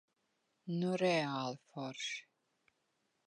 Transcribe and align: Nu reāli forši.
Nu 0.77 0.89
reāli 1.01 1.59
forši. 1.73 2.17